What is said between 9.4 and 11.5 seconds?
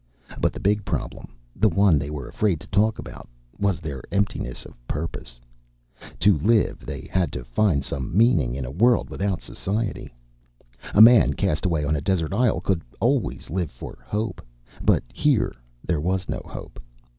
society. A man